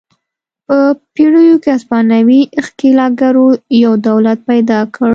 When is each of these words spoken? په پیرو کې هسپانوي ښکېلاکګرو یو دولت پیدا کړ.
په 0.67 0.77
پیرو 1.13 1.41
کې 1.63 1.69
هسپانوي 1.75 2.41
ښکېلاکګرو 2.65 3.47
یو 3.83 3.93
دولت 4.07 4.39
پیدا 4.49 4.79
کړ. 4.95 5.09